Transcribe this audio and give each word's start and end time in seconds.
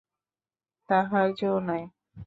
তাহার 0.89 1.27
জো 1.39 1.51
নাই। 1.67 1.83